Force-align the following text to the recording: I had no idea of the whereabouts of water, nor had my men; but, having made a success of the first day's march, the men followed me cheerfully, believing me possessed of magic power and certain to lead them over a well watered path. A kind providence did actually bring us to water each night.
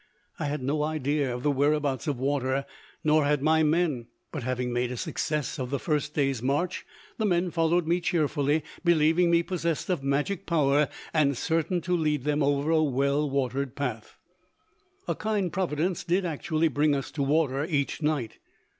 I 0.39 0.45
had 0.45 0.63
no 0.63 0.81
idea 0.81 1.31
of 1.31 1.43
the 1.43 1.51
whereabouts 1.51 2.07
of 2.07 2.17
water, 2.17 2.65
nor 3.03 3.23
had 3.25 3.43
my 3.43 3.61
men; 3.61 4.07
but, 4.31 4.41
having 4.41 4.73
made 4.73 4.91
a 4.91 4.97
success 4.97 5.59
of 5.59 5.69
the 5.69 5.77
first 5.77 6.15
day's 6.15 6.41
march, 6.41 6.87
the 7.19 7.25
men 7.27 7.51
followed 7.51 7.85
me 7.85 8.01
cheerfully, 8.01 8.63
believing 8.83 9.29
me 9.29 9.43
possessed 9.43 9.91
of 9.91 10.01
magic 10.03 10.47
power 10.47 10.89
and 11.13 11.37
certain 11.37 11.81
to 11.81 11.95
lead 11.95 12.23
them 12.23 12.41
over 12.41 12.71
a 12.71 12.81
well 12.81 13.29
watered 13.29 13.75
path. 13.75 14.17
A 15.07 15.13
kind 15.13 15.53
providence 15.53 16.03
did 16.03 16.25
actually 16.25 16.67
bring 16.67 16.95
us 16.95 17.11
to 17.11 17.21
water 17.21 17.63
each 17.63 18.01
night. 18.01 18.39